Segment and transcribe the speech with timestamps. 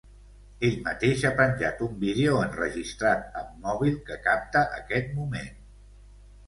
[0.69, 5.55] Ell mateix ha penjat un vídeo enregistrat amb mòbil que capta aquest moment.